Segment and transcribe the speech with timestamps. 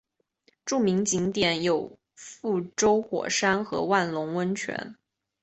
[0.65, 4.95] 著名景点有覆舟火山和万隆温泉。